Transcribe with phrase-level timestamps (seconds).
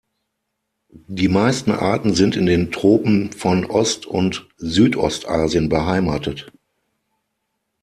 [0.89, 6.51] Die meisten Arten sind in den Tropen von Ost- und Südostasien beheimatet.